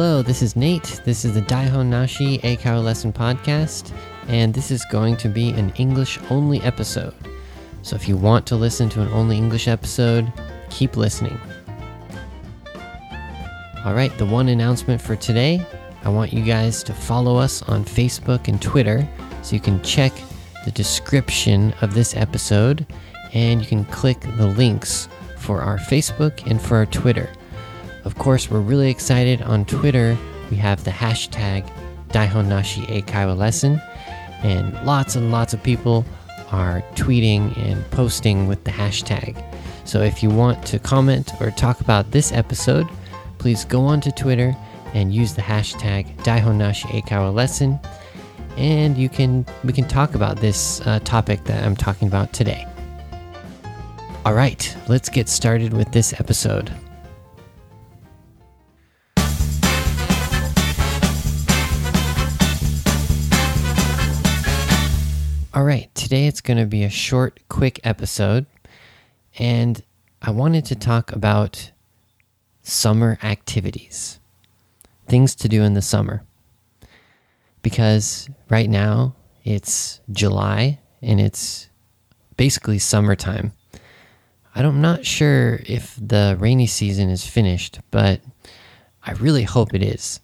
Hello, 0.00 0.22
this 0.22 0.40
is 0.40 0.56
Nate. 0.56 1.02
This 1.04 1.26
is 1.26 1.34
the 1.34 1.42
Daihon 1.42 1.88
Nashi 1.88 2.38
Eikaiwa 2.38 2.82
Lesson 2.82 3.12
Podcast, 3.12 3.92
and 4.28 4.54
this 4.54 4.70
is 4.70 4.82
going 4.86 5.14
to 5.18 5.28
be 5.28 5.50
an 5.50 5.74
English 5.76 6.18
only 6.30 6.58
episode. 6.62 7.12
So 7.82 7.96
if 7.96 8.08
you 8.08 8.16
want 8.16 8.46
to 8.46 8.56
listen 8.56 8.88
to 8.88 9.02
an 9.02 9.08
only 9.08 9.36
English 9.36 9.68
episode, 9.68 10.32
keep 10.70 10.96
listening. 10.96 11.38
All 13.84 13.92
right, 13.92 14.10
the 14.16 14.24
one 14.24 14.48
announcement 14.48 15.02
for 15.02 15.16
today 15.16 15.62
I 16.02 16.08
want 16.08 16.32
you 16.32 16.46
guys 16.46 16.82
to 16.84 16.94
follow 16.94 17.36
us 17.36 17.60
on 17.64 17.84
Facebook 17.84 18.48
and 18.48 18.62
Twitter 18.62 19.06
so 19.42 19.54
you 19.54 19.60
can 19.60 19.82
check 19.82 20.14
the 20.64 20.70
description 20.70 21.74
of 21.82 21.92
this 21.92 22.16
episode 22.16 22.86
and 23.34 23.60
you 23.60 23.66
can 23.66 23.84
click 23.84 24.20
the 24.38 24.46
links 24.46 25.10
for 25.36 25.60
our 25.60 25.76
Facebook 25.76 26.50
and 26.50 26.58
for 26.58 26.78
our 26.78 26.86
Twitter. 26.86 27.28
Of 28.04 28.16
course, 28.16 28.50
we're 28.50 28.60
really 28.60 28.90
excited 28.90 29.42
on 29.42 29.64
Twitter. 29.64 30.16
We 30.50 30.56
have 30.56 30.84
the 30.84 30.90
hashtag 30.90 31.70
Daihonnashi 32.08 32.86
Eikaiwa 32.86 33.36
Lesson, 33.36 33.80
and 34.42 34.72
lots 34.86 35.16
and 35.16 35.30
lots 35.30 35.52
of 35.52 35.62
people 35.62 36.04
are 36.50 36.82
tweeting 36.94 37.56
and 37.58 37.88
posting 37.90 38.48
with 38.48 38.64
the 38.64 38.70
hashtag. 38.70 39.42
So 39.84 40.02
if 40.02 40.22
you 40.22 40.30
want 40.30 40.64
to 40.66 40.78
comment 40.78 41.32
or 41.40 41.50
talk 41.50 41.80
about 41.80 42.10
this 42.10 42.32
episode, 42.32 42.88
please 43.38 43.64
go 43.64 43.82
on 43.82 44.00
to 44.02 44.12
Twitter 44.12 44.56
and 44.94 45.14
use 45.14 45.34
the 45.34 45.42
hashtag 45.42 46.16
Daihonnashi 46.24 46.86
Eikaiwa 46.86 47.32
Lesson, 47.32 47.78
and 48.56 48.96
you 48.96 49.08
can 49.08 49.46
we 49.62 49.72
can 49.72 49.86
talk 49.86 50.14
about 50.14 50.38
this 50.38 50.80
uh, 50.86 51.00
topic 51.00 51.44
that 51.44 51.64
I'm 51.64 51.76
talking 51.76 52.08
about 52.08 52.32
today. 52.32 52.66
All 54.24 54.34
right, 54.34 54.76
let's 54.88 55.08
get 55.08 55.28
started 55.28 55.72
with 55.72 55.92
this 55.92 56.18
episode. 56.18 56.72
All 65.60 65.66
right, 65.66 65.94
today 65.94 66.26
it's 66.26 66.40
going 66.40 66.56
to 66.56 66.64
be 66.64 66.84
a 66.84 66.88
short, 66.88 67.38
quick 67.50 67.80
episode, 67.84 68.46
and 69.38 69.82
I 70.22 70.30
wanted 70.30 70.64
to 70.64 70.74
talk 70.74 71.12
about 71.12 71.70
summer 72.62 73.18
activities, 73.22 74.20
things 75.06 75.34
to 75.34 75.50
do 75.50 75.62
in 75.62 75.74
the 75.74 75.82
summer. 75.82 76.24
Because 77.60 78.30
right 78.48 78.70
now 78.70 79.14
it's 79.44 80.00
July 80.10 80.78
and 81.02 81.20
it's 81.20 81.68
basically 82.38 82.78
summertime. 82.78 83.52
I'm 84.54 84.80
not 84.80 85.04
sure 85.04 85.60
if 85.66 85.94
the 86.00 86.38
rainy 86.40 86.68
season 86.68 87.10
is 87.10 87.26
finished, 87.26 87.80
but 87.90 88.22
I 89.04 89.12
really 89.12 89.44
hope 89.44 89.74
it 89.74 89.82
is. 89.82 90.20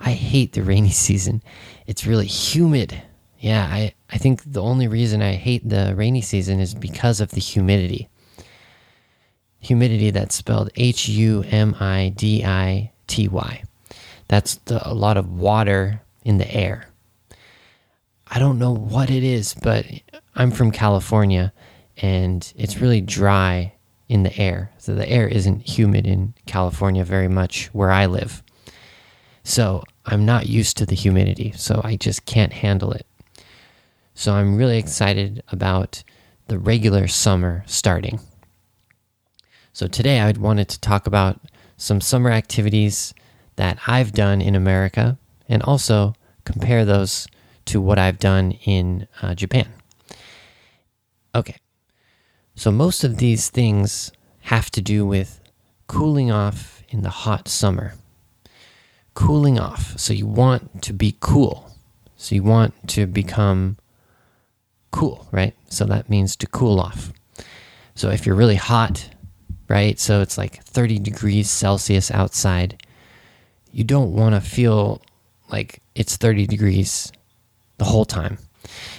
I 0.00 0.14
hate 0.14 0.52
the 0.52 0.64
rainy 0.64 0.90
season. 1.06 1.44
It's 1.86 2.08
really 2.08 2.26
humid. 2.26 3.04
Yeah, 3.38 3.68
I, 3.70 3.94
I 4.14 4.16
think 4.16 4.44
the 4.46 4.62
only 4.62 4.86
reason 4.86 5.22
I 5.22 5.32
hate 5.32 5.68
the 5.68 5.92
rainy 5.96 6.20
season 6.20 6.60
is 6.60 6.72
because 6.72 7.20
of 7.20 7.32
the 7.32 7.40
humidity. 7.40 8.08
Humidity 9.58 10.12
that's 10.12 10.36
spelled 10.36 10.70
H 10.76 11.08
U 11.08 11.42
M 11.50 11.74
I 11.80 12.12
D 12.14 12.44
I 12.44 12.92
T 13.08 13.26
Y. 13.26 13.64
That's 14.28 14.54
the, 14.66 14.88
a 14.88 14.94
lot 14.94 15.16
of 15.16 15.36
water 15.36 16.00
in 16.24 16.38
the 16.38 16.48
air. 16.54 16.88
I 18.28 18.38
don't 18.38 18.60
know 18.60 18.72
what 18.72 19.10
it 19.10 19.24
is, 19.24 19.54
but 19.54 19.84
I'm 20.36 20.52
from 20.52 20.70
California 20.70 21.52
and 21.96 22.52
it's 22.56 22.78
really 22.78 23.00
dry 23.00 23.72
in 24.08 24.22
the 24.22 24.36
air. 24.38 24.70
So 24.78 24.94
the 24.94 25.08
air 25.08 25.26
isn't 25.26 25.68
humid 25.68 26.06
in 26.06 26.34
California 26.46 27.04
very 27.04 27.28
much 27.28 27.66
where 27.72 27.90
I 27.90 28.06
live. 28.06 28.44
So 29.42 29.82
I'm 30.06 30.24
not 30.24 30.46
used 30.46 30.76
to 30.76 30.86
the 30.86 30.94
humidity, 30.94 31.52
so 31.56 31.80
I 31.82 31.96
just 31.96 32.26
can't 32.26 32.52
handle 32.52 32.92
it. 32.92 33.06
So 34.16 34.34
I'm 34.34 34.56
really 34.56 34.78
excited 34.78 35.42
about 35.48 36.04
the 36.46 36.58
regular 36.58 37.08
summer 37.08 37.64
starting. 37.66 38.20
So 39.72 39.88
today 39.88 40.20
I 40.20 40.30
wanted 40.30 40.68
to 40.68 40.80
talk 40.80 41.08
about 41.08 41.40
some 41.76 42.00
summer 42.00 42.30
activities 42.30 43.12
that 43.56 43.78
I've 43.88 44.12
done 44.12 44.40
in 44.40 44.54
America 44.54 45.18
and 45.48 45.62
also 45.64 46.14
compare 46.44 46.84
those 46.84 47.26
to 47.66 47.80
what 47.80 47.98
I've 47.98 48.20
done 48.20 48.52
in 48.64 49.08
uh, 49.20 49.34
Japan. 49.34 49.68
Okay, 51.34 51.56
so 52.54 52.70
most 52.70 53.02
of 53.02 53.16
these 53.16 53.50
things 53.50 54.12
have 54.42 54.70
to 54.70 54.80
do 54.80 55.04
with 55.04 55.40
cooling 55.88 56.30
off 56.30 56.84
in 56.88 57.02
the 57.02 57.10
hot 57.10 57.48
summer. 57.48 57.94
Cooling 59.14 59.58
off. 59.58 59.98
So 59.98 60.12
you 60.12 60.26
want 60.26 60.82
to 60.82 60.92
be 60.92 61.16
cool. 61.18 61.70
So 62.16 62.36
you 62.36 62.44
want 62.44 62.74
to 62.90 63.06
become 63.06 63.76
cool, 64.94 65.26
right? 65.32 65.54
So 65.68 65.84
that 65.86 66.08
means 66.08 66.36
to 66.36 66.46
cool 66.46 66.78
off. 66.78 67.12
So 67.96 68.10
if 68.10 68.24
you're 68.24 68.36
really 68.36 68.54
hot, 68.54 69.10
right? 69.68 69.98
So 69.98 70.20
it's 70.20 70.38
like 70.38 70.62
30 70.62 71.00
degrees 71.00 71.50
Celsius 71.50 72.12
outside. 72.12 72.80
You 73.72 73.82
don't 73.82 74.12
want 74.12 74.36
to 74.36 74.40
feel 74.40 75.02
like 75.50 75.82
it's 75.96 76.16
30 76.16 76.46
degrees 76.46 77.10
the 77.78 77.84
whole 77.84 78.04
time. 78.04 78.38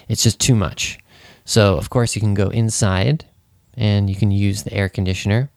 It's 0.09 0.21
just 0.21 0.37
too 0.37 0.53
much. 0.53 0.99
So, 1.45 1.77
of 1.77 1.89
course, 1.89 2.13
you 2.13 2.19
can 2.19 2.33
go 2.33 2.49
inside 2.49 3.23
and 3.77 4.09
you 4.09 4.17
can 4.17 4.31
use 4.31 4.63
the 4.63 4.73
air 4.73 4.89
conditioner, 4.89 5.49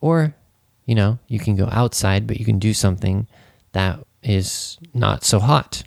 or, 0.00 0.34
you 0.86 0.94
know, 0.94 1.18
you 1.28 1.38
can 1.38 1.54
go 1.54 1.68
outside, 1.70 2.26
but 2.26 2.38
you 2.38 2.44
can 2.44 2.58
do 2.58 2.72
something 2.74 3.28
that 3.72 4.00
is 4.22 4.78
not 4.92 5.22
so 5.22 5.38
hot. 5.38 5.82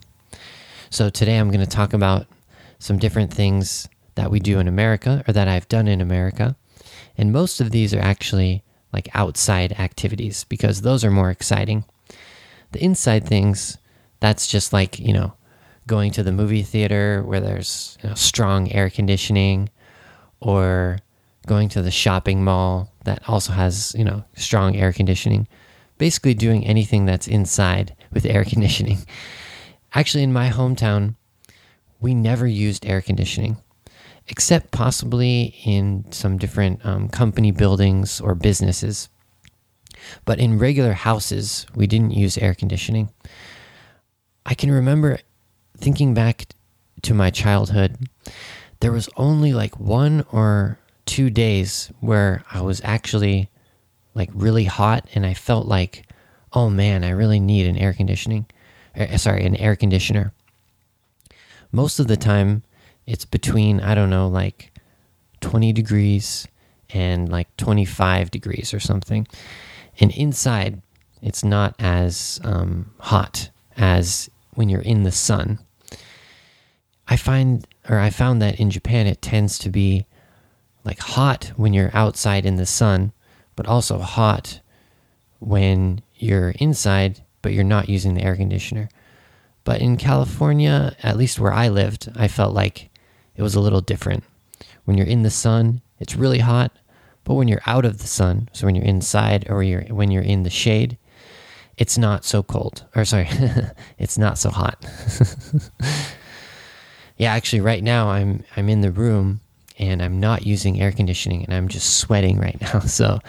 So, 0.90 1.10
today 1.10 1.38
I'm 1.38 1.50
going 1.50 1.66
to 1.66 1.78
talk 1.78 1.94
about 1.94 2.28
some 2.86 3.00
different 3.00 3.34
things 3.34 3.90
that 4.14 4.30
we 4.30 4.40
do 4.40 4.60
in 4.60 4.68
America 4.68 5.24
or 5.28 5.34
that 5.34 5.48
I've 5.48 5.68
done 5.68 5.88
in 5.88 6.02
America. 6.02 6.56
And 7.18 7.34
most 7.34 7.60
of 7.60 7.72
these 7.72 7.96
are 7.96 8.00
actually 8.00 8.64
like 8.94 9.10
outside 9.16 9.72
activities 9.80 10.44
because 10.44 10.82
those 10.82 11.04
are 11.04 11.10
more 11.10 11.32
exciting. 11.32 11.84
The 12.74 12.84
inside 12.84 13.26
things, 13.26 13.80
that's 14.20 14.46
just 14.46 14.72
like, 14.72 15.00
you 15.00 15.14
know, 15.14 15.34
going 15.88 16.12
to 16.12 16.22
the 16.22 16.32
movie 16.32 16.62
theater 16.62 17.24
where 17.24 17.40
there's 17.40 17.98
you 18.04 18.10
know, 18.10 18.16
strong 18.16 18.72
air 18.72 18.92
conditioning 18.92 19.72
or 20.40 21.00
going 21.48 21.70
to 21.70 21.82
the 21.82 21.90
shopping 21.90 22.44
mall 22.44 22.94
that 23.04 23.28
also 23.28 23.52
has, 23.54 23.96
you 23.98 24.04
know, 24.04 24.24
strong 24.36 24.76
air 24.76 24.94
conditioning. 24.94 25.48
Basically 25.98 26.36
doing 26.36 26.64
anything 26.64 27.06
that's 27.06 27.28
inside 27.28 27.96
with 28.14 28.28
air 28.28 28.44
conditioning. 28.54 29.00
Actually 29.96 30.22
in 30.22 30.34
my 30.34 30.52
hometown, 30.52 31.16
we 32.00 32.14
never 32.14 32.48
used 32.48 32.86
air 32.86 33.02
conditioning 33.02 33.58
except 34.28 34.72
possibly 34.72 35.56
in 35.64 36.06
some 36.12 36.38
different 36.38 36.84
um, 36.86 37.10
company 37.10 37.52
buildings 37.52 38.20
or 38.20 38.34
businesses. 38.36 39.10
But 40.26 40.40
in 40.40 40.60
regular 40.60 40.94
houses, 40.94 41.66
we 41.76 41.88
didn't 41.88 42.12
use 42.12 42.38
air 42.38 42.54
conditioning. 42.54 43.10
I 44.46 44.54
can 44.54 44.72
remember 44.72 45.20
thinking 45.78 46.14
back 46.14 46.48
to 47.04 47.14
my 47.14 47.30
childhood, 47.30 47.98
there 48.80 48.92
was 48.92 49.10
only 49.16 49.54
like 49.54 49.80
one 49.80 50.26
or 50.32 50.80
two 51.06 51.30
days 51.30 51.92
where 52.00 52.44
I 52.52 52.62
was 52.62 52.82
actually 52.84 53.50
like 54.14 54.30
really 54.34 54.66
hot 54.66 55.08
and 55.14 55.26
I 55.26 55.34
felt 55.34 55.68
like, 55.68 56.06
oh 56.54 56.70
man, 56.70 57.04
I 57.04 57.10
really 57.10 57.40
need 57.40 57.68
an 57.68 57.78
air 57.78 57.94
conditioning. 57.94 58.46
Uh, 58.98 59.18
sorry, 59.18 59.46
an 59.46 59.56
air 59.58 59.76
conditioner. 59.76 60.34
Most 61.76 62.00
of 62.00 62.08
the 62.08 62.16
time, 62.16 62.64
it's 63.06 63.26
between, 63.26 63.82
I 63.82 63.96
don't 63.96 64.10
know, 64.10 64.30
like 64.30 64.72
20 65.42 65.74
degrees 65.74 66.48
and 66.92 67.28
like 67.28 67.54
25 67.58 68.32
degrees 68.32 68.74
or 68.74 68.80
something. 68.80 69.28
And 70.00 70.10
inside, 70.12 70.82
it's 71.22 71.44
not 71.44 71.76
as 71.78 72.40
um, 72.46 72.94
hot 73.00 73.50
as 73.76 74.30
when 74.54 74.70
you're 74.70 74.80
in 74.80 75.04
the 75.04 75.12
sun. 75.12 75.60
I 77.10 77.18
find, 77.18 77.68
or 77.90 78.00
I 78.00 78.10
found 78.10 78.42
that 78.42 78.58
in 78.58 78.72
Japan, 78.72 79.06
it 79.06 79.22
tends 79.22 79.60
to 79.60 79.70
be 79.70 80.06
like 80.86 81.00
hot 81.00 81.52
when 81.58 81.74
you're 81.74 81.92
outside 81.94 82.46
in 82.46 82.56
the 82.56 82.66
sun, 82.66 83.12
but 83.58 83.68
also 83.68 83.98
hot 84.00 84.62
when 85.40 86.02
you're 86.16 86.52
inside, 86.52 87.20
but 87.42 87.52
you're 87.52 87.66
not 87.66 87.90
using 87.90 88.14
the 88.14 88.24
air 88.24 88.38
conditioner. 88.38 88.88
But 89.66 89.82
in 89.82 89.98
California, 89.98 90.96
at 91.04 91.18
least 91.18 91.40
where 91.40 91.52
I 91.52 91.68
lived, 91.68 92.10
I 92.16 92.30
felt 92.30 92.54
like 92.54 92.90
it 93.36 93.42
was 93.42 93.56
a 93.56 93.60
little 93.60 93.82
different. 93.82 94.24
When 94.86 94.98
you're 94.98 95.08
in 95.08 95.24
the 95.24 95.32
sun, 95.32 95.82
it's 96.00 96.16
really 96.16 96.40
hot, 96.40 96.72
but 97.24 97.34
when 97.34 97.48
you're 97.48 97.62
out 97.66 97.84
of 97.84 97.98
the 97.98 98.08
sun, 98.08 98.48
so 98.54 98.68
when 98.68 98.76
you're 98.76 98.86
inside 98.86 99.48
or 99.50 99.64
you're, 99.64 99.82
when 99.86 100.12
you're 100.12 100.24
in 100.24 100.44
the 100.44 100.50
shade, 100.50 100.98
it's 101.78 101.98
not 101.98 102.24
so 102.24 102.44
cold. 102.44 102.86
Or 102.96 103.04
sorry, 103.06 103.28
it's 103.98 104.18
not 104.18 104.38
so 104.38 104.52
hot. 104.52 104.86
yeah, 107.18 107.34
actually 107.34 107.62
right 107.62 107.84
now 107.84 108.10
I'm 108.10 108.44
I'm 108.56 108.70
in 108.70 108.82
the 108.82 108.92
room 108.92 109.42
and 109.78 110.02
I'm 110.02 110.20
not 110.20 110.46
using 110.46 110.80
air 110.80 110.92
conditioning 110.92 111.44
and 111.44 111.54
I'm 111.54 111.68
just 111.68 111.98
sweating 111.98 112.40
right 112.40 112.60
now. 112.74 112.82
So 112.82 113.20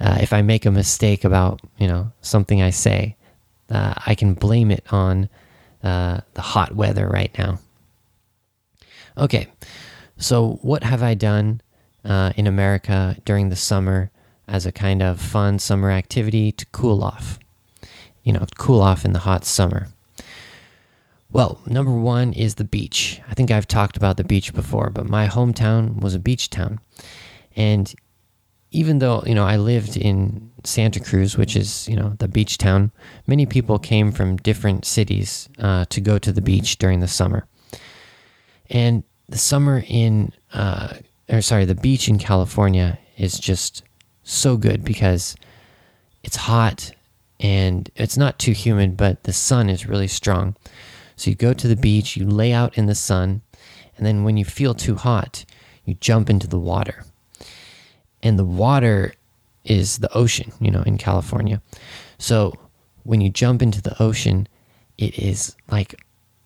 uh, 0.00 0.18
if 0.20 0.32
I 0.32 0.42
make 0.42 0.66
a 0.66 0.70
mistake 0.70 1.24
about, 1.24 1.60
you 1.78 1.86
know, 1.86 2.12
something 2.20 2.60
I 2.60 2.70
say, 2.70 3.16
uh, 3.70 3.94
I 4.06 4.14
can 4.14 4.34
blame 4.34 4.70
it 4.70 4.84
on 4.90 5.28
uh, 5.82 6.20
the 6.34 6.42
hot 6.42 6.74
weather 6.74 7.08
right 7.08 7.36
now. 7.38 7.58
Okay, 9.16 9.48
so 10.16 10.58
what 10.62 10.84
have 10.84 11.02
I 11.02 11.14
done 11.14 11.60
uh, 12.04 12.32
in 12.36 12.46
America 12.46 13.16
during 13.24 13.48
the 13.48 13.56
summer 13.56 14.10
as 14.46 14.64
a 14.64 14.72
kind 14.72 15.02
of 15.02 15.20
fun 15.20 15.58
summer 15.58 15.90
activity 15.90 16.52
to 16.52 16.66
cool 16.66 17.02
off? 17.02 17.38
You 18.22 18.32
know, 18.32 18.44
cool 18.56 18.80
off 18.80 19.04
in 19.04 19.12
the 19.12 19.20
hot 19.20 19.44
summer. 19.44 19.88
Well, 21.30 21.60
number 21.66 21.92
one 21.92 22.32
is 22.32 22.54
the 22.54 22.64
beach. 22.64 23.20
I 23.28 23.34
think 23.34 23.50
I've 23.50 23.68
talked 23.68 23.96
about 23.96 24.16
the 24.16 24.24
beach 24.24 24.54
before, 24.54 24.88
but 24.90 25.08
my 25.08 25.26
hometown 25.26 26.00
was 26.00 26.14
a 26.14 26.18
beach 26.18 26.48
town. 26.48 26.80
And 27.54 27.94
even 28.70 28.98
though, 28.98 29.22
you 29.26 29.34
know, 29.34 29.44
I 29.44 29.56
lived 29.56 29.96
in 29.96 30.50
Santa 30.64 31.00
Cruz, 31.00 31.36
which 31.36 31.56
is, 31.56 31.88
you 31.88 31.96
know, 31.96 32.14
the 32.18 32.28
beach 32.28 32.58
town, 32.58 32.92
many 33.26 33.46
people 33.46 33.78
came 33.78 34.12
from 34.12 34.36
different 34.36 34.84
cities 34.84 35.48
uh, 35.58 35.86
to 35.86 36.00
go 36.00 36.18
to 36.18 36.32
the 36.32 36.42
beach 36.42 36.78
during 36.78 37.00
the 37.00 37.08
summer. 37.08 37.46
And 38.68 39.04
the 39.28 39.38
summer 39.38 39.82
in, 39.86 40.32
uh, 40.52 40.94
or 41.28 41.40
sorry, 41.40 41.64
the 41.64 41.74
beach 41.74 42.08
in 42.08 42.18
California 42.18 42.98
is 43.16 43.38
just 43.38 43.82
so 44.22 44.56
good 44.56 44.84
because 44.84 45.34
it's 46.22 46.36
hot 46.36 46.92
and 47.40 47.90
it's 47.96 48.16
not 48.16 48.38
too 48.38 48.52
humid, 48.52 48.96
but 48.96 49.22
the 49.22 49.32
sun 49.32 49.70
is 49.70 49.86
really 49.86 50.08
strong. 50.08 50.56
So 51.16 51.30
you 51.30 51.36
go 51.36 51.54
to 51.54 51.68
the 51.68 51.76
beach, 51.76 52.16
you 52.16 52.26
lay 52.26 52.52
out 52.52 52.76
in 52.76 52.86
the 52.86 52.94
sun, 52.94 53.42
and 53.96 54.06
then 54.06 54.24
when 54.24 54.36
you 54.36 54.44
feel 54.44 54.74
too 54.74 54.94
hot, 54.94 55.44
you 55.84 55.94
jump 55.94 56.28
into 56.28 56.46
the 56.46 56.58
water. 56.58 57.04
And 58.22 58.38
the 58.38 58.44
water 58.44 59.12
is 59.64 59.98
the 59.98 60.12
ocean, 60.14 60.52
you 60.60 60.70
know, 60.70 60.82
in 60.82 60.98
California. 60.98 61.60
So 62.18 62.54
when 63.04 63.20
you 63.20 63.30
jump 63.30 63.62
into 63.62 63.80
the 63.80 64.00
ocean, 64.02 64.48
it 64.96 65.18
is 65.18 65.54
like 65.70 66.00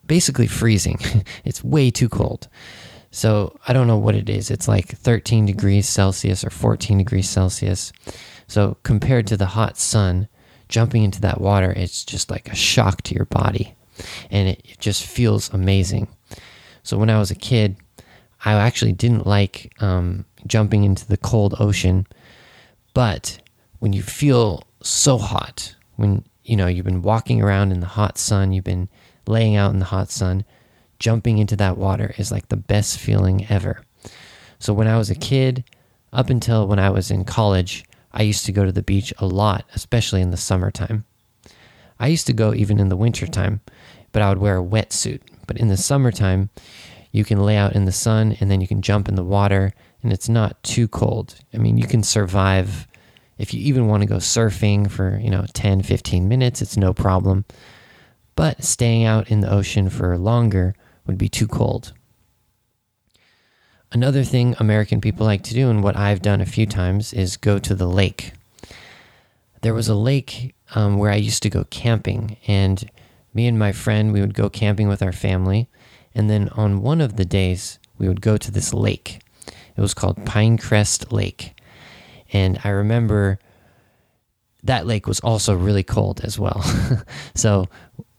basically 0.06 0.46
freezing. 0.46 0.98
it's 1.44 1.64
way 1.64 1.90
too 1.90 2.08
cold. 2.08 2.48
So 3.10 3.58
I 3.68 3.72
don't 3.72 3.86
know 3.86 3.98
what 3.98 4.14
it 4.14 4.28
is. 4.28 4.50
It's 4.50 4.68
like 4.68 4.88
13 4.88 5.46
degrees 5.46 5.88
Celsius 5.88 6.44
or 6.44 6.50
14 6.50 6.98
degrees 6.98 7.28
Celsius. 7.28 7.92
So 8.46 8.76
compared 8.82 9.26
to 9.28 9.36
the 9.36 9.46
hot 9.46 9.78
sun, 9.78 10.28
jumping 10.68 11.04
into 11.04 11.20
that 11.20 11.40
water, 11.40 11.72
it's 11.72 12.04
just 12.04 12.30
like 12.30 12.48
a 12.48 12.54
shock 12.54 13.02
to 13.02 13.14
your 13.14 13.26
body 13.26 13.74
and 14.30 14.48
it 14.48 14.76
just 14.78 15.04
feels 15.06 15.52
amazing. 15.52 16.08
So 16.82 16.98
when 16.98 17.10
I 17.10 17.18
was 17.18 17.30
a 17.30 17.36
kid, 17.36 17.76
I 18.44 18.54
actually 18.54 18.92
didn't 18.92 19.26
like 19.26 19.72
um, 19.80 20.24
jumping 20.46 20.84
into 20.84 21.06
the 21.06 21.16
cold 21.16 21.54
ocean, 21.58 22.06
but 22.94 23.38
when 23.78 23.92
you 23.92 24.02
feel 24.02 24.64
so 24.82 25.18
hot, 25.18 25.74
when 25.96 26.24
you 26.44 26.56
know 26.56 26.66
you've 26.66 26.84
been 26.84 27.02
walking 27.02 27.42
around 27.42 27.72
in 27.72 27.80
the 27.80 27.86
hot 27.86 28.18
sun, 28.18 28.52
you've 28.52 28.64
been 28.64 28.88
laying 29.26 29.56
out 29.56 29.72
in 29.72 29.78
the 29.78 29.86
hot 29.86 30.10
sun, 30.10 30.44
jumping 30.98 31.38
into 31.38 31.56
that 31.56 31.78
water 31.78 32.14
is 32.18 32.30
like 32.30 32.48
the 32.48 32.56
best 32.56 32.98
feeling 32.98 33.46
ever. 33.48 33.82
So 34.58 34.72
when 34.72 34.86
I 34.86 34.98
was 34.98 35.10
a 35.10 35.14
kid, 35.14 35.64
up 36.12 36.30
until 36.30 36.68
when 36.68 36.78
I 36.78 36.90
was 36.90 37.10
in 37.10 37.24
college, 37.24 37.84
I 38.12 38.22
used 38.22 38.44
to 38.46 38.52
go 38.52 38.64
to 38.64 38.72
the 38.72 38.82
beach 38.82 39.12
a 39.18 39.26
lot, 39.26 39.64
especially 39.74 40.20
in 40.20 40.30
the 40.30 40.36
summertime. 40.36 41.04
I 41.98 42.08
used 42.08 42.26
to 42.26 42.32
go 42.32 42.52
even 42.52 42.78
in 42.78 42.88
the 42.88 42.96
wintertime, 42.96 43.60
but 44.12 44.22
I 44.22 44.28
would 44.28 44.38
wear 44.38 44.58
a 44.58 44.64
wetsuit. 44.64 45.20
But 45.46 45.58
in 45.58 45.68
the 45.68 45.76
summertime, 45.76 46.50
you 47.10 47.24
can 47.24 47.44
lay 47.44 47.56
out 47.56 47.74
in 47.74 47.84
the 47.84 47.92
sun 47.92 48.36
and 48.40 48.50
then 48.50 48.60
you 48.60 48.68
can 48.68 48.82
jump 48.82 49.08
in 49.08 49.14
the 49.14 49.24
water 49.24 49.72
and 50.02 50.12
it's 50.12 50.28
not 50.28 50.62
too 50.62 50.88
cold. 50.88 51.36
I 51.54 51.58
mean, 51.58 51.78
you 51.78 51.86
can 51.86 52.02
survive 52.02 52.86
if 53.38 53.52
you 53.52 53.60
even 53.60 53.88
want 53.88 54.02
to 54.02 54.08
go 54.08 54.16
surfing 54.16 54.90
for, 54.90 55.18
you 55.18 55.30
know, 55.30 55.46
10, 55.52 55.82
15 55.82 56.28
minutes, 56.28 56.62
it's 56.62 56.76
no 56.76 56.92
problem. 56.92 57.44
But 58.36 58.62
staying 58.62 59.04
out 59.04 59.30
in 59.30 59.40
the 59.40 59.50
ocean 59.50 59.90
for 59.90 60.16
longer 60.16 60.74
would 61.06 61.18
be 61.18 61.28
too 61.28 61.48
cold. 61.48 61.92
Another 63.90 64.24
thing 64.24 64.54
American 64.58 65.00
people 65.00 65.26
like 65.26 65.42
to 65.42 65.54
do, 65.54 65.68
and 65.68 65.82
what 65.82 65.96
I've 65.96 66.22
done 66.22 66.40
a 66.40 66.46
few 66.46 66.66
times, 66.66 67.12
is 67.12 67.36
go 67.36 67.58
to 67.58 67.74
the 67.74 67.88
lake. 67.88 68.32
There 69.60 69.74
was 69.74 69.88
a 69.88 69.94
lake 69.94 70.54
um, 70.74 70.96
where 70.96 71.10
I 71.10 71.16
used 71.16 71.42
to 71.42 71.50
go 71.50 71.64
camping, 71.64 72.36
and 72.46 72.88
me 73.34 73.46
and 73.46 73.58
my 73.58 73.72
friend, 73.72 74.12
we 74.12 74.20
would 74.20 74.34
go 74.34 74.48
camping 74.48 74.88
with 74.88 75.02
our 75.02 75.12
family. 75.12 75.68
And 76.14 76.30
then 76.30 76.48
on 76.50 76.82
one 76.82 77.00
of 77.00 77.16
the 77.16 77.24
days, 77.24 77.78
we 77.98 78.08
would 78.08 78.20
go 78.20 78.36
to 78.36 78.50
this 78.50 78.72
lake. 78.72 79.20
It 79.76 79.80
was 79.80 79.94
called 79.94 80.24
Pinecrest 80.24 81.12
Lake. 81.12 81.58
And 82.32 82.58
I 82.64 82.70
remember 82.70 83.38
that 84.62 84.86
lake 84.86 85.06
was 85.06 85.20
also 85.20 85.54
really 85.54 85.82
cold 85.82 86.20
as 86.22 86.38
well. 86.38 86.62
so 87.34 87.68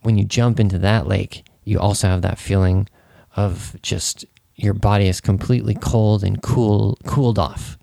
when 0.02 0.18
you 0.18 0.26
jump 0.26 0.60
into 0.60 0.80
that 0.80 1.08
lake, 1.08 1.46
you 1.64 1.80
also 1.80 2.08
have 2.08 2.22
that 2.24 2.38
feeling 2.38 2.88
of 3.36 3.76
just 3.82 4.26
your 4.56 4.74
body 4.74 5.08
is 5.08 5.22
completely 5.22 5.74
cold 5.74 6.24
and 6.24 6.42
cool 6.42 6.98
cooled 7.06 7.40
off 7.40 7.78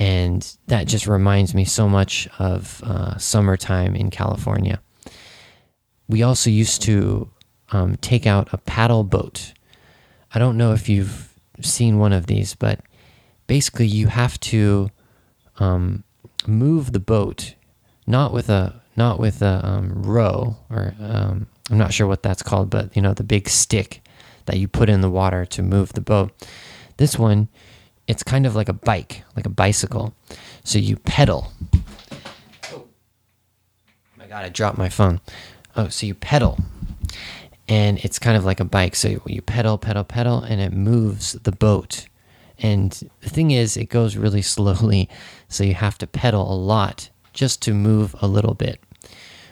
and 0.00 0.56
that 0.68 0.86
just 0.86 1.06
reminds 1.06 1.54
me 1.54 1.64
so 1.64 1.88
much 1.88 2.26
of 2.38 2.82
uh, 2.84 3.18
summertime 3.18 3.94
in 3.94 4.10
California. 4.10 4.80
We 6.08 6.22
also 6.22 6.48
used 6.48 6.82
to 6.82 7.30
um, 7.70 7.96
take 7.96 8.26
out 8.26 8.48
a 8.52 8.58
paddle 8.58 9.04
boat. 9.04 9.52
I 10.34 10.38
don't 10.38 10.56
know 10.56 10.72
if 10.72 10.88
you've 10.88 11.29
seen 11.66 11.98
one 11.98 12.12
of 12.12 12.26
these, 12.26 12.54
but 12.54 12.80
basically 13.46 13.86
you 13.86 14.08
have 14.08 14.38
to 14.40 14.90
um, 15.58 16.04
move 16.46 16.92
the 16.92 17.00
boat, 17.00 17.54
not 18.06 18.32
with 18.32 18.48
a 18.48 18.80
not 18.96 19.18
with 19.18 19.40
a 19.40 19.60
um, 19.64 20.02
row 20.02 20.56
or 20.68 20.94
um, 21.00 21.46
I'm 21.70 21.78
not 21.78 21.92
sure 21.92 22.06
what 22.06 22.22
that's 22.22 22.42
called, 22.42 22.70
but 22.70 22.94
you 22.96 23.02
know 23.02 23.14
the 23.14 23.22
big 23.22 23.48
stick 23.48 24.02
that 24.46 24.58
you 24.58 24.68
put 24.68 24.88
in 24.88 25.00
the 25.00 25.10
water 25.10 25.44
to 25.46 25.62
move 25.62 25.92
the 25.92 26.00
boat. 26.00 26.32
This 26.96 27.18
one 27.18 27.48
it's 28.10 28.24
kind 28.24 28.44
of 28.44 28.56
like 28.56 28.68
a 28.68 28.72
bike, 28.72 29.22
like 29.36 29.46
a 29.46 29.50
bicycle. 29.50 30.14
So 30.64 30.80
you 30.80 30.96
pedal. 30.96 31.52
Oh 32.72 32.84
my 34.18 34.26
god, 34.26 34.44
I 34.44 34.48
dropped 34.48 34.78
my 34.78 34.88
phone. 34.88 35.20
Oh, 35.76 35.88
so 35.88 36.06
you 36.06 36.14
pedal. 36.14 36.58
And 37.70 37.98
it's 38.04 38.18
kind 38.18 38.36
of 38.36 38.44
like 38.44 38.60
a 38.60 38.64
bike. 38.64 38.96
So 38.96 39.22
you 39.26 39.40
pedal, 39.40 39.78
pedal, 39.78 40.04
pedal, 40.04 40.42
and 40.42 40.60
it 40.60 40.72
moves 40.72 41.32
the 41.32 41.52
boat. 41.52 42.06
And 42.58 42.90
the 43.20 43.30
thing 43.30 43.52
is, 43.52 43.76
it 43.76 43.86
goes 43.86 44.16
really 44.16 44.42
slowly. 44.56 45.08
So 45.48 45.64
you 45.64 45.74
have 45.74 45.96
to 45.98 46.06
pedal 46.06 46.52
a 46.52 46.54
lot 46.54 47.08
just 47.32 47.62
to 47.62 47.72
move 47.72 48.14
a 48.20 48.26
little 48.26 48.54
bit. 48.54 48.80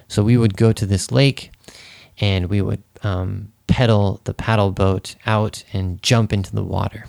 So 0.08 0.22
we 0.22 0.36
would 0.36 0.56
go 0.56 0.72
to 0.72 0.84
this 0.84 1.12
lake 1.12 1.52
and 2.20 2.50
we 2.50 2.60
would 2.60 2.82
um, 3.02 3.52
pedal 3.68 4.20
the 4.24 4.34
paddle 4.34 4.72
boat 4.72 5.14
out 5.26 5.62
and 5.72 6.02
jump 6.02 6.32
into 6.32 6.52
the 6.52 6.64
water. 6.64 7.06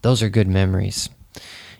Those 0.00 0.22
are 0.22 0.30
good 0.30 0.48
memories. 0.48 1.10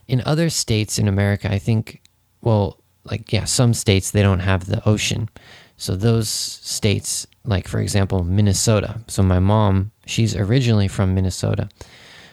In 0.07 0.23
other 0.27 0.51
states 0.51 0.99
in 0.99 1.09
America, 1.09 1.51
I 1.51 1.59
think, 1.59 2.03
well, 2.43 2.79
like, 3.05 3.33
yeah, 3.33 3.45
some 3.45 3.73
states 3.75 4.11
they 4.11 4.23
don't 4.23 4.41
have 4.41 4.67
the 4.67 4.87
ocean. 4.87 5.29
So 5.77 5.97
those 5.97 6.29
states, 6.29 7.27
like, 7.45 7.67
for 7.67 7.81
example, 7.81 8.25
Minnesota. 8.25 9.01
So 9.09 9.23
my 9.23 9.39
mom, 9.39 9.91
she's 10.07 10.37
originally 10.37 10.89
from 10.89 11.15
Minnesota. 11.15 11.69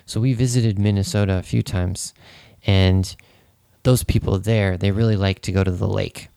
So 0.05 0.19
we 0.19 0.33
visited 0.33 0.77
Minnesota 0.79 1.33
a 1.33 1.43
few 1.43 1.63
times. 1.63 2.13
And 2.65 3.15
those 3.83 4.03
people 4.03 4.39
there, 4.39 4.77
they 4.77 4.91
really 4.91 5.15
like 5.15 5.41
to 5.43 5.51
go 5.51 5.63
to 5.63 5.71
the 5.71 5.87
lake. 5.87 6.27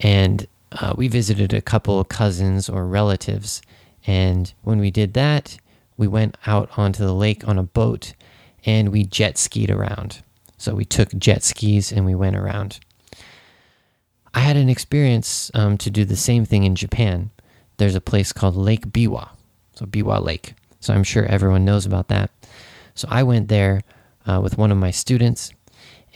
And 0.00 0.46
uh, 0.72 0.94
we 0.96 1.08
visited 1.08 1.52
a 1.52 1.62
couple 1.62 2.00
of 2.00 2.08
cousins 2.08 2.68
or 2.68 2.86
relatives. 2.86 3.62
And 4.06 4.52
when 4.62 4.78
we 4.78 4.90
did 4.90 5.14
that, 5.14 5.58
we 5.96 6.06
went 6.06 6.36
out 6.46 6.70
onto 6.76 7.04
the 7.04 7.14
lake 7.14 7.46
on 7.48 7.58
a 7.58 7.62
boat 7.62 8.14
and 8.64 8.90
we 8.90 9.04
jet 9.04 9.38
skied 9.38 9.70
around. 9.70 10.22
So 10.58 10.74
we 10.74 10.84
took 10.84 11.14
jet 11.16 11.42
skis 11.42 11.92
and 11.92 12.04
we 12.04 12.14
went 12.14 12.36
around. 12.36 12.80
I 14.34 14.40
had 14.40 14.56
an 14.56 14.68
experience 14.68 15.50
um, 15.54 15.78
to 15.78 15.90
do 15.90 16.04
the 16.04 16.16
same 16.16 16.44
thing 16.44 16.64
in 16.64 16.74
Japan. 16.74 17.30
There's 17.76 17.94
a 17.94 18.00
place 18.00 18.32
called 18.32 18.56
Lake 18.56 18.86
Biwa, 18.88 19.30
so 19.74 19.86
Biwa 19.86 20.22
Lake. 20.22 20.54
So 20.80 20.94
I'm 20.94 21.04
sure 21.04 21.24
everyone 21.24 21.64
knows 21.64 21.86
about 21.86 22.08
that. 22.08 22.30
So 22.94 23.08
I 23.10 23.22
went 23.22 23.48
there 23.48 23.82
uh, 24.26 24.40
with 24.42 24.58
one 24.58 24.72
of 24.72 24.78
my 24.78 24.90
students, 24.90 25.52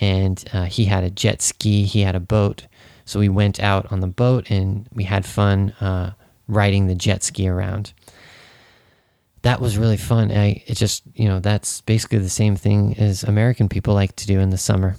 and 0.01 0.43
uh, 0.53 0.65
he 0.65 0.87
had 0.87 1.05
a 1.05 1.11
jet 1.11 1.43
ski, 1.43 1.85
he 1.85 2.03
had 2.03 2.15
a 2.15 2.21
boat. 2.21 2.67
So 3.05 3.19
we 3.21 3.29
went 3.29 3.61
out 3.61 3.91
on 3.93 4.01
the 4.01 4.07
boat 4.07 4.51
and 4.51 4.89
we 4.93 5.05
had 5.05 5.27
fun 5.27 5.71
uh, 5.81 6.13
riding 6.47 6.87
the 6.87 6.95
jet 6.95 7.25
ski 7.25 7.49
around 7.49 7.93
that 9.43 9.61
was 9.61 9.79
really 9.79 9.97
fun. 9.97 10.31
I 10.31 10.63
it 10.67 10.77
just 10.77 11.03
you 11.15 11.29
know 11.29 11.41
that's 11.41 11.81
basically 11.83 12.19
the 12.19 12.29
same 12.29 12.57
thing 12.57 12.97
as 12.99 13.23
American 13.25 13.69
people 13.69 13.95
like 13.95 14.17
to 14.17 14.27
do 14.27 14.39
in 14.39 14.51
the 14.51 14.59
summer. 14.59 14.97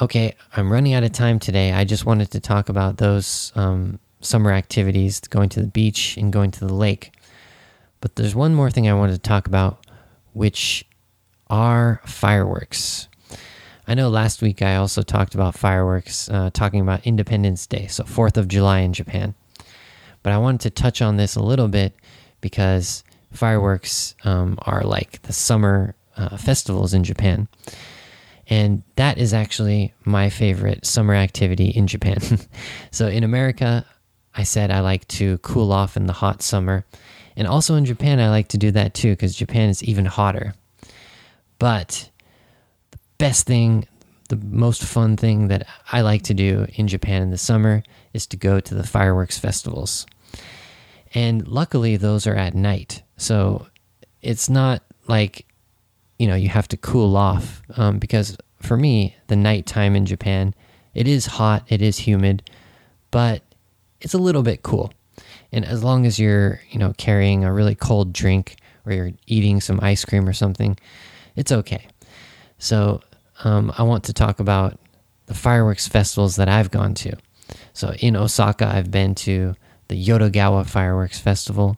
Okay, 0.00 0.36
I'm 0.56 0.70
running 0.70 0.94
out 0.94 1.02
of 1.02 1.10
time 1.10 1.40
today. 1.40 1.72
I 1.72 1.82
just 1.84 2.06
wanted 2.06 2.30
to 2.30 2.38
talk 2.38 2.68
about 2.68 2.98
those 2.98 3.50
um, 3.56 3.98
summer 4.20 4.52
activities, 4.52 5.18
going 5.18 5.48
to 5.48 5.60
the 5.60 5.66
beach 5.66 6.16
and 6.16 6.32
going 6.32 6.52
to 6.52 6.64
the 6.64 6.72
lake. 6.72 7.12
But 8.00 8.14
there's 8.14 8.34
one 8.34 8.54
more 8.54 8.70
thing 8.70 8.88
I 8.88 8.94
wanted 8.94 9.14
to 9.14 9.28
talk 9.28 9.48
about, 9.48 9.84
which 10.34 10.84
are 11.50 12.00
fireworks. 12.06 13.08
I 13.88 13.94
know 13.94 14.08
last 14.08 14.40
week 14.40 14.62
I 14.62 14.76
also 14.76 15.02
talked 15.02 15.34
about 15.34 15.56
fireworks, 15.56 16.30
uh, 16.30 16.50
talking 16.52 16.80
about 16.80 17.04
Independence 17.04 17.66
Day, 17.66 17.88
so 17.88 18.04
4th 18.04 18.36
of 18.36 18.46
July 18.46 18.80
in 18.80 18.92
Japan. 18.92 19.34
But 20.22 20.32
I 20.32 20.38
wanted 20.38 20.60
to 20.60 20.70
touch 20.70 21.02
on 21.02 21.16
this 21.16 21.34
a 21.34 21.42
little 21.42 21.66
bit 21.66 21.92
because 22.40 23.02
fireworks 23.32 24.14
um, 24.22 24.60
are 24.62 24.82
like 24.82 25.22
the 25.22 25.32
summer 25.32 25.96
uh, 26.16 26.36
festivals 26.36 26.94
in 26.94 27.02
Japan. 27.02 27.48
And 28.48 28.82
that 28.96 29.18
is 29.18 29.34
actually 29.34 29.92
my 30.04 30.30
favorite 30.30 30.86
summer 30.86 31.14
activity 31.14 31.68
in 31.68 31.86
Japan. 31.86 32.18
so 32.90 33.06
in 33.08 33.24
America, 33.24 33.84
I 34.34 34.44
said 34.44 34.70
I 34.70 34.80
like 34.80 35.06
to 35.08 35.38
cool 35.38 35.72
off 35.72 35.96
in 35.96 36.06
the 36.06 36.12
hot 36.12 36.42
summer. 36.42 36.86
And 37.36 37.46
also 37.46 37.74
in 37.74 37.84
Japan, 37.84 38.20
I 38.20 38.30
like 38.30 38.48
to 38.48 38.58
do 38.58 38.70
that 38.72 38.94
too 38.94 39.10
because 39.12 39.34
Japan 39.36 39.68
is 39.68 39.82
even 39.84 40.06
hotter. 40.06 40.54
But 41.58 42.10
the 42.90 42.98
best 43.18 43.46
thing, 43.46 43.86
the 44.28 44.36
most 44.36 44.82
fun 44.82 45.16
thing 45.16 45.48
that 45.48 45.66
I 45.92 46.00
like 46.00 46.22
to 46.22 46.34
do 46.34 46.66
in 46.74 46.88
Japan 46.88 47.22
in 47.22 47.30
the 47.30 47.38
summer 47.38 47.82
is 48.12 48.26
to 48.28 48.36
go 48.36 48.60
to 48.60 48.74
the 48.74 48.86
fireworks 48.86 49.38
festivals. 49.38 50.06
And 51.14 51.46
luckily, 51.48 51.96
those 51.96 52.26
are 52.26 52.34
at 52.34 52.54
night. 52.54 53.02
So 53.16 53.66
it's 54.22 54.48
not 54.48 54.82
like, 55.06 55.46
you 56.18 56.26
know, 56.26 56.34
you 56.34 56.48
have 56.48 56.68
to 56.68 56.76
cool 56.76 57.16
off. 57.16 57.62
Um, 57.76 57.98
because 57.98 58.36
for 58.60 58.76
me, 58.76 59.16
the 59.28 59.36
nighttime 59.36 59.96
in 59.96 60.06
Japan, 60.06 60.54
it 60.94 61.06
is 61.06 61.26
hot, 61.26 61.64
it 61.68 61.80
is 61.80 61.98
humid, 61.98 62.42
but 63.10 63.42
it's 64.00 64.14
a 64.14 64.18
little 64.18 64.42
bit 64.42 64.62
cool. 64.62 64.92
And 65.52 65.64
as 65.64 65.82
long 65.82 66.06
as 66.06 66.18
you're, 66.18 66.60
you 66.70 66.78
know, 66.78 66.92
carrying 66.98 67.44
a 67.44 67.52
really 67.52 67.74
cold 67.74 68.12
drink 68.12 68.56
or 68.84 68.92
you're 68.92 69.12
eating 69.26 69.60
some 69.60 69.80
ice 69.80 70.04
cream 70.04 70.28
or 70.28 70.32
something, 70.32 70.76
it's 71.36 71.52
okay. 71.52 71.86
So 72.58 73.00
um, 73.44 73.72
I 73.78 73.84
want 73.84 74.04
to 74.04 74.12
talk 74.12 74.40
about 74.40 74.78
the 75.26 75.34
fireworks 75.34 75.86
festivals 75.86 76.36
that 76.36 76.48
I've 76.48 76.70
gone 76.70 76.94
to. 76.94 77.16
So 77.72 77.92
in 78.00 78.16
Osaka, 78.16 78.66
I've 78.66 78.90
been 78.90 79.14
to 79.16 79.54
the 79.88 80.06
Yodogawa 80.06 80.66
Fireworks 80.66 81.18
Festival, 81.18 81.76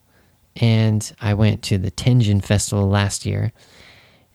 and 0.57 1.13
I 1.21 1.35
went 1.35 1.63
to 1.65 1.79
the 1.79 1.91
Tenjin 1.91 2.45
Festival 2.45 2.89
last 2.89 3.25
year. 3.25 3.53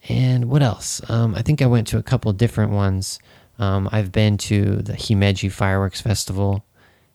And 0.08 0.46
what 0.46 0.62
else? 0.62 1.02
Um, 1.10 1.36
I 1.36 1.42
think 1.42 1.62
I 1.62 1.66
went 1.66 1.88
to 1.88 1.98
a 1.98 2.04
couple 2.04 2.32
different 2.34 2.72
ones. 2.72 3.20
Um, 3.58 3.90
I've 3.92 4.12
been 4.12 4.38
to 4.38 4.78
the 4.78 4.94
Himeji 4.94 5.52
Fireworks 5.52 6.02
Festival 6.02 6.64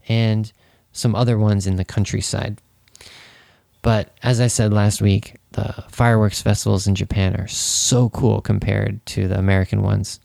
and 0.09 0.52
some 0.92 1.14
other 1.14 1.38
ones 1.38 1.66
in 1.66 1.76
the 1.76 1.85
countryside. 1.85 2.61
But 3.82 4.14
as 4.23 4.40
I 4.40 4.49
said 4.49 4.73
last 4.73 5.00
week, 5.00 5.37
the 5.52 5.85
fireworks 5.88 6.42
festivals 6.42 6.87
in 6.87 6.94
Japan 6.94 7.35
are 7.37 7.49
so 7.49 8.09
cool 8.11 8.40
compared 8.40 9.04
to 9.06 9.28
the 9.28 9.38
American 9.38 9.82
ones. 9.82 10.20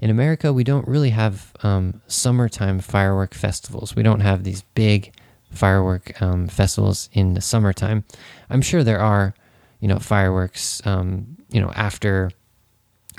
In 0.00 0.10
America, 0.10 0.52
we 0.52 0.64
don't 0.64 0.88
really 0.88 1.10
have 1.10 1.52
um, 1.62 2.00
summertime 2.06 2.80
firework 2.80 3.34
festivals. 3.34 3.94
We 3.94 4.02
don't 4.02 4.20
have 4.20 4.44
these 4.44 4.62
big 4.74 5.12
firework 5.52 6.20
um, 6.22 6.48
festivals 6.48 7.10
in 7.12 7.34
the 7.34 7.40
summertime. 7.40 8.04
I'm 8.48 8.62
sure 8.62 8.82
there 8.82 9.00
are, 9.00 9.34
you 9.80 9.88
know, 9.88 9.98
fireworks, 9.98 10.84
um, 10.86 11.36
you 11.50 11.60
know, 11.60 11.72
after 11.74 12.30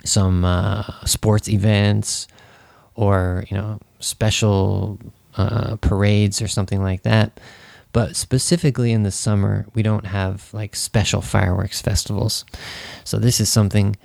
some 0.04 0.46
uh, 0.46 0.84
sports 1.06 1.48
events 1.50 2.28
or 2.96 3.46
you 3.50 3.58
know 3.58 3.80
special 4.00 5.00
uh, 5.38 5.76
parades 5.78 6.42
or 6.42 6.48
something 6.48 6.82
like 6.82 7.04
that. 7.04 7.40
But 7.94 8.16
specifically 8.16 8.94
in 8.94 9.04
the 9.04 9.12
summer, 9.12 9.66
we 9.74 9.84
don't 9.84 10.06
have 10.06 10.54
like 10.54 10.76
special 10.76 11.22
fireworks 11.22 11.82
festivals. 11.82 12.46
So 13.04 13.18
this 13.18 13.42
is 13.42 13.50
something 13.50 13.98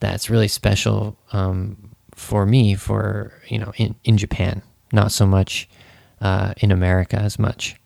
that's 0.00 0.28
really 0.28 0.48
special 0.48 1.16
um, 1.32 1.90
for 2.14 2.44
me, 2.46 2.74
for 2.74 3.32
you 3.48 3.58
know, 3.58 3.72
in 3.76 3.94
in 4.04 4.18
Japan, 4.18 4.62
not 4.92 5.12
so 5.12 5.26
much 5.26 5.68
uh, 6.20 6.54
in 6.58 6.72
America 6.72 7.16
as 7.16 7.38
much. 7.38 7.76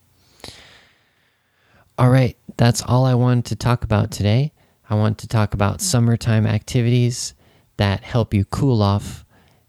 All 1.98 2.08
right, 2.08 2.36
that's 2.56 2.82
all 2.82 3.04
I 3.04 3.14
wanted 3.14 3.46
to 3.46 3.56
talk 3.56 3.84
about 3.84 4.10
today. 4.10 4.52
I 4.88 4.94
want 4.94 5.18
to 5.18 5.28
talk 5.28 5.54
about 5.54 5.80
summertime 5.80 6.46
activities 6.46 7.34
that 7.76 8.02
help 8.02 8.34
you 8.34 8.44
cool 8.44 8.82
off, 8.82 9.24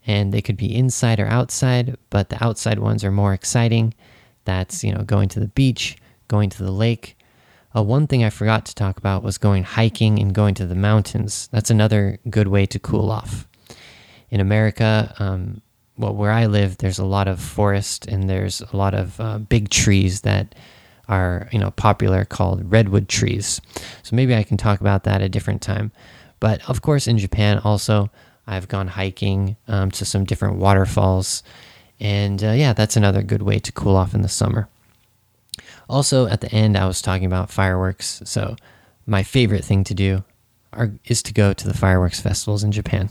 and 0.05 0.33
they 0.33 0.41
could 0.41 0.57
be 0.57 0.75
inside 0.75 1.19
or 1.19 1.27
outside, 1.27 1.97
but 2.09 2.29
the 2.29 2.43
outside 2.43 2.79
ones 2.79 3.03
are 3.03 3.11
more 3.11 3.33
exciting. 3.33 3.93
That's, 4.45 4.83
you 4.83 4.93
know, 4.93 5.03
going 5.03 5.29
to 5.29 5.39
the 5.39 5.47
beach, 5.47 5.97
going 6.27 6.49
to 6.49 6.63
the 6.63 6.71
lake. 6.71 7.17
Uh, 7.75 7.81
one 7.81 8.05
thing 8.07 8.23
I 8.23 8.29
forgot 8.29 8.65
to 8.65 8.75
talk 8.75 8.97
about 8.97 9.23
was 9.23 9.37
going 9.37 9.63
hiking 9.63 10.19
and 10.19 10.33
going 10.33 10.53
to 10.55 10.65
the 10.65 10.75
mountains. 10.75 11.49
That's 11.51 11.71
another 11.71 12.19
good 12.29 12.47
way 12.47 12.65
to 12.67 12.79
cool 12.79 13.09
off. 13.09 13.47
In 14.29 14.39
America, 14.39 15.13
um, 15.19 15.61
well, 15.97 16.13
where 16.13 16.31
I 16.31 16.47
live, 16.47 16.77
there's 16.77 16.99
a 16.99 17.05
lot 17.05 17.27
of 17.27 17.39
forest 17.39 18.07
and 18.07 18.29
there's 18.29 18.61
a 18.61 18.75
lot 18.75 18.93
of 18.93 19.19
uh, 19.19 19.37
big 19.37 19.69
trees 19.69 20.21
that 20.21 20.55
are 21.07 21.49
you 21.51 21.59
know 21.59 21.71
popular 21.71 22.25
called 22.25 22.71
redwood 22.71 23.09
trees. 23.09 23.61
So 24.03 24.15
maybe 24.15 24.35
I 24.35 24.43
can 24.43 24.57
talk 24.57 24.81
about 24.81 25.03
that 25.03 25.21
a 25.21 25.29
different 25.29 25.61
time. 25.61 25.91
But 26.39 26.67
of 26.69 26.81
course, 26.81 27.07
in 27.07 27.17
Japan 27.17 27.59
also, 27.63 28.09
I've 28.47 28.67
gone 28.67 28.87
hiking 28.87 29.55
um, 29.67 29.91
to 29.91 30.05
some 30.05 30.25
different 30.25 30.57
waterfalls, 30.57 31.43
and 31.99 32.43
uh, 32.43 32.51
yeah, 32.51 32.73
that's 32.73 32.97
another 32.97 33.21
good 33.21 33.41
way 33.41 33.59
to 33.59 33.71
cool 33.71 33.95
off 33.95 34.13
in 34.13 34.21
the 34.21 34.29
summer. 34.29 34.67
Also, 35.89 36.27
at 36.27 36.41
the 36.41 36.51
end, 36.51 36.77
I 36.77 36.87
was 36.87 37.01
talking 37.01 37.25
about 37.25 37.51
fireworks. 37.51 38.21
So 38.25 38.55
my 39.05 39.23
favorite 39.23 39.65
thing 39.65 39.83
to 39.85 39.93
do 39.93 40.23
are, 40.71 40.91
is 41.05 41.21
to 41.23 41.33
go 41.33 41.53
to 41.53 41.67
the 41.67 41.73
fireworks 41.73 42.19
festivals 42.19 42.63
in 42.63 42.71
Japan. 42.71 43.09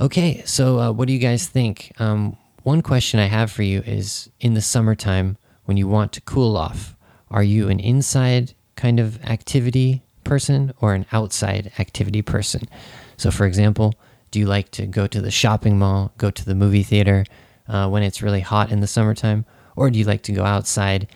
Okay, 0.00 0.42
so 0.44 0.78
uh, 0.78 0.92
what 0.92 1.06
do 1.06 1.12
you 1.12 1.18
guys 1.18 1.46
think? 1.46 1.92
Um, 1.98 2.36
one 2.62 2.82
question 2.82 3.20
I 3.20 3.26
have 3.26 3.50
for 3.50 3.62
you 3.62 3.80
is 3.80 4.30
in 4.40 4.54
the 4.54 4.60
summertime, 4.60 5.36
when 5.64 5.76
you 5.76 5.88
want 5.88 6.12
to 6.12 6.20
cool 6.20 6.56
off, 6.56 6.96
are 7.30 7.42
you 7.42 7.68
an 7.68 7.80
inside 7.80 8.54
kind 8.76 9.00
of 9.00 9.22
activity 9.24 10.02
person 10.24 10.72
or 10.80 10.94
an 10.94 11.06
outside 11.12 11.72
activity 11.78 12.22
person? 12.22 12.62
So, 13.16 13.30
for 13.30 13.46
example, 13.46 13.94
do 14.30 14.38
you 14.38 14.46
like 14.46 14.70
to 14.72 14.86
go 14.86 15.06
to 15.06 15.20
the 15.20 15.30
shopping 15.30 15.78
mall, 15.78 16.12
go 16.18 16.30
to 16.30 16.44
the 16.44 16.54
movie 16.54 16.82
theater 16.82 17.24
uh, 17.68 17.88
when 17.88 18.02
it's 18.02 18.22
really 18.22 18.40
hot 18.40 18.70
in 18.70 18.80
the 18.80 18.86
summertime? 18.86 19.44
Or 19.76 19.90
do 19.90 19.98
you 19.98 20.04
like 20.04 20.22
to 20.22 20.32
go 20.32 20.44
outside 20.44 21.08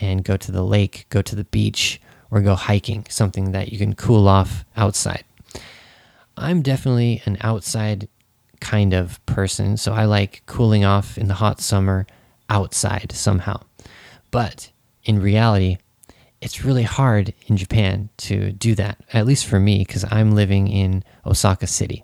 and 0.00 0.24
go 0.24 0.36
to 0.36 0.52
the 0.52 0.64
lake, 0.64 1.06
go 1.10 1.22
to 1.22 1.34
the 1.34 1.44
beach, 1.44 2.00
or 2.30 2.40
go 2.40 2.54
hiking, 2.54 3.06
something 3.08 3.52
that 3.52 3.72
you 3.72 3.78
can 3.78 3.94
cool 3.94 4.28
off 4.28 4.64
outside? 4.76 5.24
I'm 6.36 6.62
definitely 6.62 7.22
an 7.24 7.36
outside 7.40 8.08
kind 8.60 8.92
of 8.92 9.24
person, 9.26 9.76
so 9.76 9.92
I 9.92 10.04
like 10.04 10.42
cooling 10.46 10.84
off 10.84 11.18
in 11.18 11.28
the 11.28 11.34
hot 11.34 11.60
summer 11.60 12.06
outside 12.48 13.12
somehow. 13.12 13.62
But 14.30 14.70
in 15.04 15.20
reality, 15.20 15.78
it's 16.40 16.64
really 16.64 16.82
hard 16.82 17.34
in 17.46 17.56
Japan 17.56 18.10
to 18.18 18.52
do 18.52 18.74
that, 18.76 18.98
at 19.12 19.26
least 19.26 19.46
for 19.46 19.58
me, 19.58 19.78
because 19.78 20.04
I'm 20.10 20.32
living 20.32 20.68
in 20.68 21.02
Osaka 21.26 21.66
City. 21.66 22.02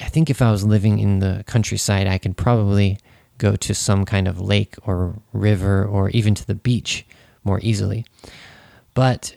I 0.00 0.08
think 0.08 0.28
if 0.28 0.42
I 0.42 0.50
was 0.50 0.64
living 0.64 0.98
in 0.98 1.20
the 1.20 1.42
countryside, 1.46 2.06
I 2.06 2.18
could 2.18 2.36
probably 2.36 2.98
go 3.38 3.56
to 3.56 3.74
some 3.74 4.04
kind 4.04 4.28
of 4.28 4.40
lake 4.40 4.76
or 4.86 5.16
river 5.32 5.84
or 5.84 6.10
even 6.10 6.34
to 6.34 6.46
the 6.46 6.54
beach 6.54 7.06
more 7.44 7.60
easily. 7.62 8.04
But 8.94 9.36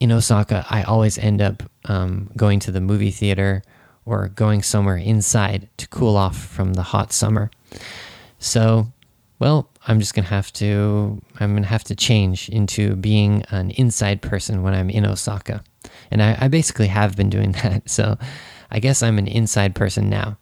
in 0.00 0.12
Osaka, 0.12 0.66
I 0.68 0.82
always 0.82 1.18
end 1.18 1.40
up 1.40 1.62
um, 1.86 2.30
going 2.36 2.60
to 2.60 2.70
the 2.70 2.80
movie 2.80 3.10
theater 3.10 3.62
or 4.04 4.28
going 4.28 4.62
somewhere 4.62 4.96
inside 4.96 5.68
to 5.78 5.88
cool 5.88 6.16
off 6.16 6.36
from 6.36 6.74
the 6.74 6.82
hot 6.82 7.12
summer. 7.12 7.50
So, 8.38 8.92
well, 9.38 9.70
I'm 9.86 10.00
just 10.00 10.14
gonna 10.14 10.28
have 10.28 10.52
to 10.54 11.20
I'm 11.40 11.54
gonna 11.54 11.66
have 11.66 11.84
to 11.84 11.96
change 11.96 12.48
into 12.48 12.96
being 12.96 13.42
an 13.50 13.70
inside 13.72 14.22
person 14.22 14.62
when 14.62 14.74
I'm 14.74 14.90
in 14.90 15.04
Osaka, 15.04 15.62
and 16.10 16.22
I, 16.22 16.36
I 16.40 16.48
basically 16.48 16.88
have 16.88 17.16
been 17.16 17.30
doing 17.30 17.52
that. 17.62 17.88
So 17.88 18.16
I 18.70 18.80
guess 18.80 19.02
I'm 19.02 19.18
an 19.18 19.26
inside 19.26 19.74
person 19.74 20.08
now. 20.08 20.38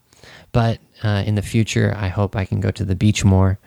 But 0.53 0.79
uh, 1.03 1.25
in 1.27 1.35
the 1.35 1.43
future, 1.43 1.95
I 1.97 2.09
hope 2.09 2.37
I 2.37 2.45
can 2.45 2.61
go 2.61 2.71
to 2.71 2.85
the 2.85 2.95
beach 2.95 3.25
more, 3.25 3.59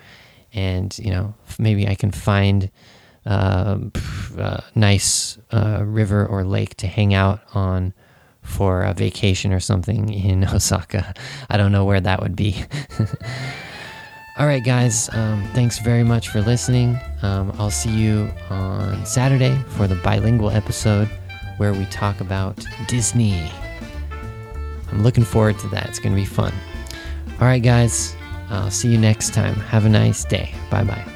and 0.53 0.97
you 0.97 1.11
know 1.11 1.33
maybe 1.59 1.87
I 1.87 1.95
can 1.95 2.11
find 2.11 2.71
uh, 3.25 3.77
a 4.37 4.63
nice 4.75 5.37
uh, 5.51 5.83
river 5.83 6.25
or 6.25 6.43
lake 6.43 6.75
to 6.77 6.87
hang 6.87 7.13
out 7.13 7.41
on 7.53 7.93
for 8.43 8.83
a 8.83 8.93
vacation 8.93 9.51
or 9.51 9.59
something 9.59 10.13
in 10.13 10.45
Osaka. 10.53 11.13
I 11.49 11.57
don't 11.57 11.71
know 11.71 11.85
where 11.85 12.01
that 12.01 12.21
would 12.21 12.35
be. 12.35 12.63
All 14.37 14.45
right, 14.45 14.63
guys, 14.63 15.09
um, 15.13 15.47
thanks 15.53 15.79
very 15.79 16.03
much 16.03 16.27
for 16.27 16.41
listening. 16.41 16.99
Um, 17.21 17.53
I'll 17.57 17.71
see 17.71 17.89
you 17.89 18.29
on 18.49 19.05
Saturday 19.05 19.57
for 19.69 19.87
the 19.87 19.95
bilingual 19.95 20.49
episode 20.49 21.09
where 21.55 21.73
we 21.73 21.85
talk 21.85 22.19
about 22.19 22.65
Disney. 22.87 23.49
I'm 24.91 25.03
looking 25.03 25.23
forward 25.23 25.57
to 25.59 25.69
that. 25.69 25.87
It's 25.87 25.99
going 25.99 26.13
to 26.13 26.21
be 26.21 26.25
fun. 26.25 26.53
All 27.39 27.47
right, 27.47 27.63
guys, 27.63 28.13
I'll 28.49 28.71
see 28.71 28.89
you 28.89 28.97
next 28.97 29.33
time. 29.33 29.55
Have 29.55 29.85
a 29.85 29.89
nice 29.89 30.25
day. 30.25 30.53
Bye 30.69 30.83
bye. 30.83 31.14